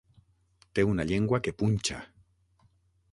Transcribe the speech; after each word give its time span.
Té 0.79 0.85
una 0.93 1.05
llengua 1.11 1.41
que 1.49 1.53
punxa. 1.59 1.99